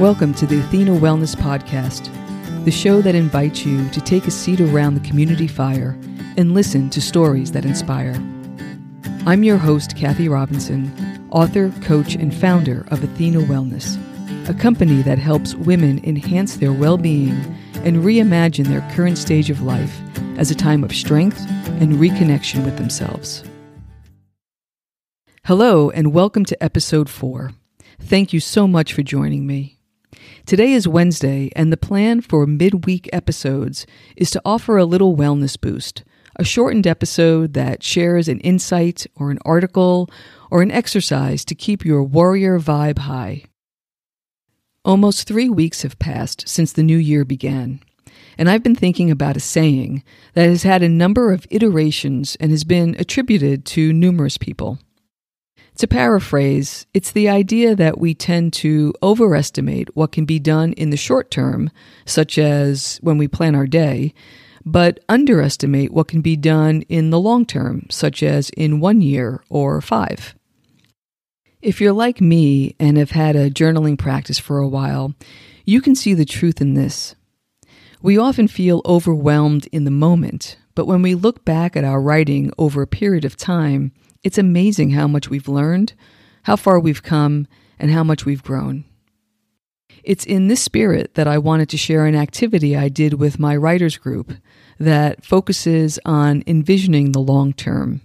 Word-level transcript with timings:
Welcome 0.00 0.32
to 0.36 0.46
the 0.46 0.60
Athena 0.60 0.92
Wellness 0.92 1.36
Podcast, 1.36 2.08
the 2.64 2.70
show 2.70 3.02
that 3.02 3.14
invites 3.14 3.66
you 3.66 3.86
to 3.90 4.00
take 4.00 4.26
a 4.26 4.30
seat 4.30 4.58
around 4.58 4.94
the 4.94 5.06
community 5.06 5.46
fire 5.46 5.90
and 6.38 6.54
listen 6.54 6.88
to 6.88 7.02
stories 7.02 7.52
that 7.52 7.66
inspire. 7.66 8.14
I'm 9.26 9.44
your 9.44 9.58
host, 9.58 9.98
Kathy 9.98 10.26
Robinson, 10.26 11.28
author, 11.30 11.70
coach, 11.82 12.14
and 12.14 12.34
founder 12.34 12.86
of 12.90 13.04
Athena 13.04 13.40
Wellness, 13.40 13.98
a 14.48 14.54
company 14.54 15.02
that 15.02 15.18
helps 15.18 15.54
women 15.54 16.02
enhance 16.02 16.56
their 16.56 16.72
well 16.72 16.96
being 16.96 17.34
and 17.84 17.98
reimagine 17.98 18.68
their 18.68 18.90
current 18.92 19.18
stage 19.18 19.50
of 19.50 19.60
life 19.60 20.00
as 20.38 20.50
a 20.50 20.54
time 20.54 20.82
of 20.82 20.94
strength 20.94 21.38
and 21.78 21.98
reconnection 21.98 22.64
with 22.64 22.78
themselves. 22.78 23.44
Hello, 25.44 25.90
and 25.90 26.14
welcome 26.14 26.46
to 26.46 26.64
episode 26.64 27.10
four. 27.10 27.52
Thank 28.00 28.32
you 28.32 28.40
so 28.40 28.66
much 28.66 28.94
for 28.94 29.02
joining 29.02 29.46
me. 29.46 29.79
Today 30.50 30.72
is 30.72 30.88
Wednesday, 30.88 31.48
and 31.54 31.72
the 31.72 31.76
plan 31.76 32.22
for 32.22 32.44
midweek 32.44 33.08
episodes 33.12 33.86
is 34.16 34.32
to 34.32 34.42
offer 34.44 34.78
a 34.78 34.84
little 34.84 35.16
wellness 35.16 35.56
boost, 35.56 36.02
a 36.34 36.42
shortened 36.42 36.88
episode 36.88 37.52
that 37.54 37.84
shares 37.84 38.26
an 38.26 38.40
insight 38.40 39.06
or 39.14 39.30
an 39.30 39.38
article 39.44 40.10
or 40.50 40.60
an 40.60 40.72
exercise 40.72 41.44
to 41.44 41.54
keep 41.54 41.84
your 41.84 42.02
warrior 42.02 42.58
vibe 42.58 42.98
high. 42.98 43.44
Almost 44.84 45.28
three 45.28 45.48
weeks 45.48 45.82
have 45.82 46.00
passed 46.00 46.48
since 46.48 46.72
the 46.72 46.82
new 46.82 46.98
year 46.98 47.24
began, 47.24 47.78
and 48.36 48.50
I've 48.50 48.64
been 48.64 48.74
thinking 48.74 49.08
about 49.08 49.36
a 49.36 49.40
saying 49.40 50.02
that 50.34 50.48
has 50.48 50.64
had 50.64 50.82
a 50.82 50.88
number 50.88 51.32
of 51.32 51.46
iterations 51.50 52.36
and 52.40 52.50
has 52.50 52.64
been 52.64 52.96
attributed 52.98 53.64
to 53.66 53.92
numerous 53.92 54.36
people. 54.36 54.80
To 55.80 55.88
paraphrase, 55.88 56.84
it's 56.92 57.10
the 57.10 57.30
idea 57.30 57.74
that 57.74 57.98
we 57.98 58.12
tend 58.12 58.52
to 58.52 58.92
overestimate 59.02 59.96
what 59.96 60.12
can 60.12 60.26
be 60.26 60.38
done 60.38 60.74
in 60.74 60.90
the 60.90 60.96
short 60.98 61.30
term, 61.30 61.70
such 62.04 62.36
as 62.36 62.98
when 63.02 63.16
we 63.16 63.28
plan 63.28 63.54
our 63.54 63.66
day, 63.66 64.12
but 64.62 65.00
underestimate 65.08 65.90
what 65.90 66.06
can 66.06 66.20
be 66.20 66.36
done 66.36 66.82
in 66.90 67.08
the 67.08 67.18
long 67.18 67.46
term, 67.46 67.86
such 67.88 68.22
as 68.22 68.50
in 68.58 68.80
one 68.80 69.00
year 69.00 69.42
or 69.48 69.80
five. 69.80 70.34
If 71.62 71.80
you're 71.80 71.94
like 71.94 72.20
me 72.20 72.76
and 72.78 72.98
have 72.98 73.12
had 73.12 73.34
a 73.34 73.48
journaling 73.48 73.96
practice 73.96 74.38
for 74.38 74.58
a 74.58 74.68
while, 74.68 75.14
you 75.64 75.80
can 75.80 75.94
see 75.94 76.12
the 76.12 76.26
truth 76.26 76.60
in 76.60 76.74
this. 76.74 77.14
We 78.02 78.18
often 78.18 78.48
feel 78.48 78.82
overwhelmed 78.84 79.66
in 79.72 79.84
the 79.84 79.90
moment, 79.90 80.58
but 80.74 80.86
when 80.86 81.00
we 81.00 81.14
look 81.14 81.46
back 81.46 81.74
at 81.74 81.84
our 81.84 82.02
writing 82.02 82.52
over 82.58 82.82
a 82.82 82.86
period 82.86 83.24
of 83.24 83.38
time, 83.38 83.92
it's 84.22 84.38
amazing 84.38 84.90
how 84.90 85.06
much 85.06 85.28
we've 85.28 85.48
learned, 85.48 85.94
how 86.44 86.56
far 86.56 86.78
we've 86.78 87.02
come, 87.02 87.46
and 87.78 87.90
how 87.90 88.04
much 88.04 88.24
we've 88.24 88.42
grown. 88.42 88.84
It's 90.02 90.24
in 90.24 90.48
this 90.48 90.62
spirit 90.62 91.14
that 91.14 91.28
I 91.28 91.38
wanted 91.38 91.68
to 91.70 91.76
share 91.76 92.06
an 92.06 92.14
activity 92.14 92.76
I 92.76 92.88
did 92.88 93.14
with 93.14 93.38
my 93.38 93.56
writers 93.56 93.96
group 93.96 94.32
that 94.78 95.24
focuses 95.24 95.98
on 96.04 96.42
envisioning 96.46 97.12
the 97.12 97.20
long 97.20 97.52
term. 97.52 98.00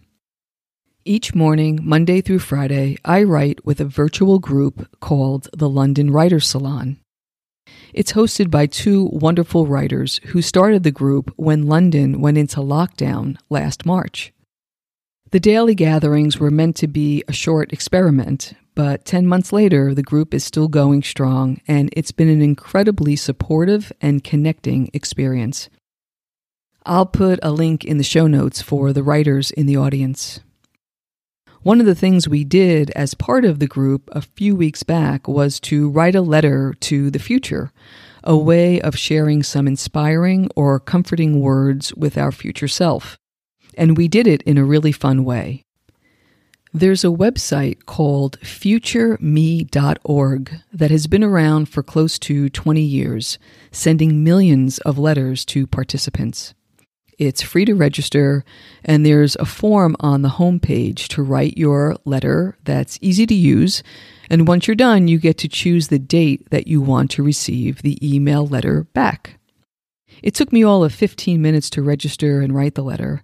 Each 1.06 1.36
morning, 1.36 1.80
Monday 1.84 2.20
through 2.20 2.40
Friday, 2.40 2.98
I 3.06 3.24
write 3.24 3.64
with 3.66 3.80
a 3.80 3.86
virtual 3.86 4.40
group 4.40 5.00
called 5.00 5.48
the 5.54 5.70
London 5.70 6.12
Writers 6.12 6.48
Salon. 6.48 6.98
It's 7.94 8.14
hosted 8.14 8.50
by 8.50 8.66
two 8.66 9.06
wonderful 9.06 9.68
writers 9.68 10.20
who 10.26 10.42
started 10.42 10.84
the 10.84 10.92
group 10.92 11.32
when 11.38 11.68
London 11.68 12.20
went 12.20 12.38
into 12.38 12.60
lockdown 12.60 13.38
last 13.50 13.86
March. 13.86 14.34
The 15.32 15.40
daily 15.40 15.74
gatherings 15.74 16.40
were 16.40 16.52
meant 16.52 16.76
to 16.78 16.88
be 16.88 17.24
a 17.28 17.34
short 17.34 17.74
experiment, 17.74 18.54
but 18.76 19.06
10 19.06 19.26
months 19.26 19.52
later, 19.52 19.94
the 19.94 20.04
group 20.04 20.34
is 20.34 20.44
still 20.44 20.68
going 20.68 21.02
strong, 21.02 21.60
and 21.68 21.90
it's 21.94 22.12
been 22.12 22.30
an 22.30 22.42
incredibly 22.42 23.16
supportive 23.16 23.92
and 24.00 24.24
connecting 24.24 24.90
experience. 24.94 25.68
I'll 26.86 27.08
put 27.08 27.40
a 27.42 27.52
link 27.52 27.84
in 27.84 27.98
the 27.98 28.04
show 28.04 28.28
notes 28.28 28.62
for 28.62 28.94
the 28.94 29.02
writers 29.02 29.50
in 29.50 29.66
the 29.66 29.78
audience. 29.78 30.42
One 31.64 31.80
of 31.80 31.88
the 31.88 31.96
things 31.96 32.30
we 32.30 32.44
did 32.44 32.92
as 32.92 33.16
part 33.16 33.44
of 33.44 33.58
the 33.58 33.68
group 33.68 34.08
a 34.12 34.22
few 34.22 34.56
weeks 34.56 34.84
back 34.84 35.28
was 35.28 35.60
to 35.62 35.90
write 35.90 36.14
a 36.14 36.22
letter 36.22 36.76
to 36.82 37.10
the 37.10 37.18
future, 37.18 37.72
a 38.24 38.38
way 38.38 38.80
of 38.80 38.96
sharing 38.96 39.42
some 39.42 39.68
inspiring 39.68 40.48
or 40.56 40.80
comforting 40.80 41.40
words 41.40 41.92
with 41.96 42.20
our 42.20 42.32
future 42.32 42.68
self 42.68 43.18
and 43.78 43.98
we 43.98 44.08
did 44.08 44.28
it 44.28 44.42
in 44.44 44.58
a 44.58 44.66
really 44.66 44.92
fun 44.92 45.24
way. 45.24 45.64
There's 46.74 47.06
a 47.06 47.08
website 47.08 47.86
called 47.86 48.38
futureme.org 48.42 50.52
that 50.74 50.92
has 50.92 51.08
been 51.08 51.24
around 51.24 51.70
for 51.70 51.82
close 51.82 52.20
to 52.20 52.50
20 52.50 52.82
years, 52.82 53.40
sending 53.72 54.26
millions 54.26 54.80
of 54.80 54.98
letters 54.98 55.46
to 55.46 55.68
participants. 55.68 56.54
It's 57.18 57.42
free 57.42 57.64
to 57.64 57.76
register, 57.76 58.44
and 58.84 59.06
there's 59.06 59.38
a 59.38 59.46
form 59.46 59.96
on 60.02 60.22
the 60.22 60.32
homepage 60.32 61.08
to 61.10 61.24
write 61.24 61.58
your 61.58 61.96
letter 62.04 62.58
that's 62.66 63.00
easy 63.02 63.26
to 63.26 63.34
use. 63.34 63.84
And 64.30 64.46
once 64.46 64.68
you're 64.68 64.76
done, 64.76 65.08
you 65.08 65.18
get 65.18 65.38
to 65.38 65.48
choose 65.48 65.88
the 65.88 66.00
date 66.00 66.50
that 66.50 66.68
you 66.68 66.82
want 66.82 67.12
to 67.12 67.24
receive 67.24 67.84
the 67.84 67.98
email 68.06 68.46
letter 68.46 68.84
back. 68.94 69.40
It 70.22 70.34
took 70.34 70.52
me 70.52 70.64
all 70.64 70.84
of 70.84 70.94
15 70.94 71.42
minutes 71.42 71.70
to 71.72 71.82
register 71.82 72.42
and 72.42 72.54
write 72.54 72.76
the 72.76 72.84
letter, 72.84 73.24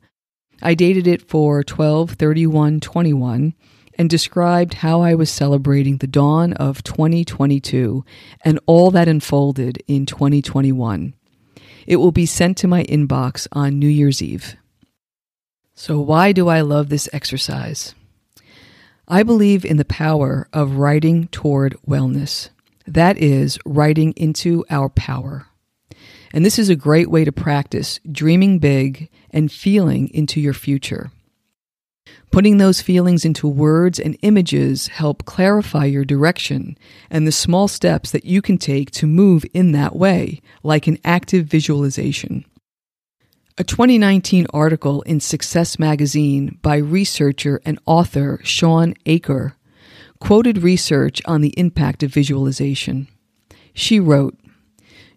I 0.61 0.75
dated 0.75 1.07
it 1.07 1.27
for 1.27 1.63
12 1.63 2.11
31 2.11 2.79
21 2.79 3.53
and 3.97 4.09
described 4.09 4.75
how 4.75 5.01
I 5.01 5.15
was 5.15 5.29
celebrating 5.29 5.97
the 5.97 6.07
dawn 6.07 6.53
of 6.53 6.83
2022 6.83 8.05
and 8.43 8.59
all 8.65 8.91
that 8.91 9.07
unfolded 9.07 9.83
in 9.87 10.05
2021. 10.05 11.13
It 11.87 11.97
will 11.97 12.11
be 12.11 12.25
sent 12.25 12.57
to 12.57 12.67
my 12.67 12.83
inbox 12.83 13.47
on 13.51 13.79
New 13.79 13.87
Year's 13.87 14.21
Eve. 14.21 14.55
So, 15.73 15.99
why 15.99 16.31
do 16.31 16.47
I 16.47 16.61
love 16.61 16.89
this 16.89 17.09
exercise? 17.11 17.95
I 19.07 19.23
believe 19.23 19.65
in 19.65 19.77
the 19.77 19.85
power 19.85 20.47
of 20.53 20.77
writing 20.77 21.27
toward 21.27 21.75
wellness. 21.87 22.49
That 22.85 23.17
is, 23.17 23.57
writing 23.65 24.13
into 24.13 24.63
our 24.69 24.89
power. 24.89 25.47
And 26.33 26.45
this 26.45 26.59
is 26.59 26.69
a 26.69 26.75
great 26.75 27.09
way 27.09 27.25
to 27.25 27.31
practice 27.31 27.99
dreaming 28.11 28.59
big 28.59 29.09
and 29.31 29.51
feeling 29.51 30.09
into 30.09 30.39
your 30.39 30.53
future. 30.53 31.11
Putting 32.31 32.57
those 32.57 32.81
feelings 32.81 33.25
into 33.25 33.47
words 33.47 33.99
and 33.99 34.17
images 34.21 34.87
help 34.87 35.25
clarify 35.25 35.85
your 35.85 36.05
direction 36.05 36.77
and 37.09 37.27
the 37.27 37.31
small 37.31 37.67
steps 37.67 38.11
that 38.11 38.25
you 38.25 38.41
can 38.41 38.57
take 38.57 38.89
to 38.91 39.05
move 39.05 39.45
in 39.53 39.73
that 39.73 39.95
way, 39.95 40.41
like 40.63 40.87
an 40.87 40.97
active 41.03 41.45
visualization. 41.45 42.45
A 43.57 43.65
2019 43.65 44.47
article 44.53 45.01
in 45.01 45.19
Success 45.19 45.77
magazine 45.77 46.57
by 46.61 46.77
researcher 46.77 47.61
and 47.65 47.79
author 47.85 48.39
Shawn 48.43 48.95
Achor 49.05 49.55
quoted 50.19 50.59
research 50.59 51.21
on 51.25 51.41
the 51.41 51.53
impact 51.57 52.01
of 52.01 52.13
visualization. 52.13 53.07
She 53.73 53.99
wrote, 53.99 54.37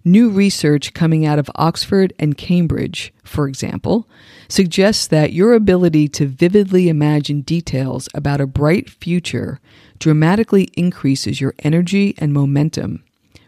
New 0.06 0.28
research 0.28 0.92
coming 0.92 1.25
out 1.25 1.38
of 1.38 1.50
Oxford 1.54 2.12
and 2.19 2.37
Cambridge, 2.37 3.15
for 3.25 3.48
example, 3.48 4.06
suggests 4.48 5.06
that 5.06 5.32
your 5.32 5.54
ability 5.54 6.09
to 6.09 6.26
vividly 6.26 6.91
imagine 6.91 7.41
details 7.41 8.06
about 8.15 8.38
a 8.38 8.47
bright 8.47 8.91
future 8.91 9.60
dramatically 9.98 10.65
increases 10.76 11.41
your 11.41 11.54
energy 11.60 12.15
and 12.19 12.34
momentum, 12.34 13.03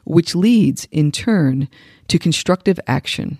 which 0.04 0.34
leads, 0.34 0.86
in 0.90 1.12
turn, 1.12 1.68
to 2.08 2.18
constructive 2.18 2.80
action. 2.86 3.36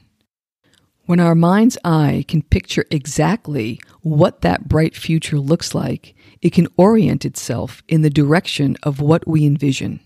When 1.06 1.18
our 1.18 1.34
mind's 1.34 1.78
eye 1.84 2.26
can 2.28 2.42
picture 2.42 2.84
exactly 2.90 3.80
what 4.02 4.42
that 4.42 4.68
bright 4.68 4.94
future 4.94 5.38
looks 5.38 5.74
like, 5.74 6.14
it 6.42 6.52
can 6.52 6.68
orient 6.76 7.24
itself 7.24 7.82
in 7.88 8.02
the 8.02 8.10
direction 8.10 8.76
of 8.82 9.00
what 9.00 9.26
we 9.26 9.46
envision. 9.46 10.00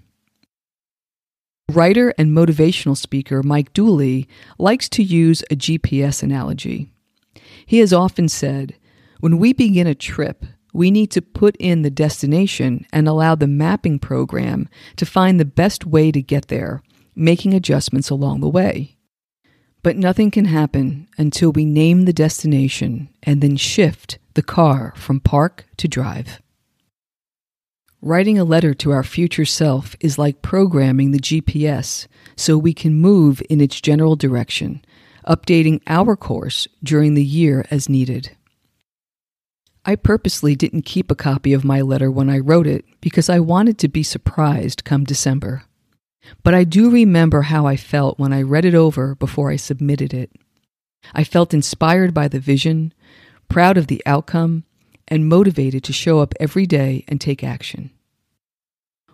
Writer 1.70 2.12
and 2.18 2.36
motivational 2.36 2.96
speaker 2.96 3.42
Mike 3.42 3.72
Dooley 3.72 4.28
likes 4.58 4.88
to 4.90 5.02
use 5.02 5.42
a 5.50 5.56
GPS 5.56 6.22
analogy. 6.22 6.90
He 7.64 7.78
has 7.78 7.92
often 7.92 8.28
said, 8.28 8.76
when 9.20 9.38
we 9.38 9.52
begin 9.52 9.86
a 9.86 9.94
trip, 9.94 10.44
we 10.72 10.90
need 10.90 11.10
to 11.12 11.22
put 11.22 11.56
in 11.56 11.82
the 11.82 11.90
destination 11.90 12.86
and 12.92 13.06
allow 13.06 13.34
the 13.34 13.46
mapping 13.46 13.98
program 13.98 14.68
to 14.96 15.06
find 15.06 15.38
the 15.38 15.44
best 15.44 15.86
way 15.86 16.10
to 16.10 16.20
get 16.20 16.48
there, 16.48 16.82
making 17.14 17.54
adjustments 17.54 18.10
along 18.10 18.40
the 18.40 18.48
way. 18.48 18.96
But 19.82 19.96
nothing 19.96 20.30
can 20.30 20.46
happen 20.46 21.08
until 21.16 21.52
we 21.52 21.64
name 21.64 22.04
the 22.04 22.12
destination 22.12 23.08
and 23.22 23.40
then 23.40 23.56
shift 23.56 24.18
the 24.34 24.42
car 24.42 24.92
from 24.96 25.20
park 25.20 25.66
to 25.78 25.88
drive. 25.88 26.40
Writing 28.02 28.38
a 28.38 28.44
letter 28.44 28.72
to 28.72 28.92
our 28.92 29.02
future 29.04 29.44
self 29.44 29.94
is 30.00 30.18
like 30.18 30.40
programming 30.40 31.10
the 31.10 31.18
GPS 31.18 32.06
so 32.34 32.56
we 32.56 32.72
can 32.72 32.94
move 32.94 33.42
in 33.50 33.60
its 33.60 33.78
general 33.78 34.16
direction, 34.16 34.82
updating 35.28 35.82
our 35.86 36.16
course 36.16 36.66
during 36.82 37.12
the 37.12 37.24
year 37.24 37.66
as 37.70 37.90
needed. 37.90 38.34
I 39.84 39.96
purposely 39.96 40.56
didn't 40.56 40.86
keep 40.86 41.10
a 41.10 41.14
copy 41.14 41.52
of 41.52 41.62
my 41.62 41.82
letter 41.82 42.10
when 42.10 42.30
I 42.30 42.38
wrote 42.38 42.66
it 42.66 42.86
because 43.02 43.28
I 43.28 43.38
wanted 43.38 43.78
to 43.78 43.88
be 43.88 44.02
surprised 44.02 44.84
come 44.84 45.04
December. 45.04 45.64
But 46.42 46.54
I 46.54 46.64
do 46.64 46.90
remember 46.90 47.42
how 47.42 47.66
I 47.66 47.76
felt 47.76 48.18
when 48.18 48.32
I 48.32 48.40
read 48.40 48.64
it 48.64 48.74
over 48.74 49.14
before 49.14 49.50
I 49.50 49.56
submitted 49.56 50.14
it. 50.14 50.30
I 51.12 51.24
felt 51.24 51.52
inspired 51.52 52.14
by 52.14 52.28
the 52.28 52.40
vision, 52.40 52.94
proud 53.50 53.76
of 53.76 53.88
the 53.88 54.02
outcome, 54.06 54.64
and 55.10 55.28
motivated 55.28 55.82
to 55.84 55.92
show 55.92 56.20
up 56.20 56.34
every 56.38 56.66
day 56.66 57.04
and 57.08 57.20
take 57.20 57.42
action. 57.42 57.90